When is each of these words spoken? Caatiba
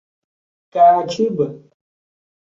Caatiba 0.73 1.47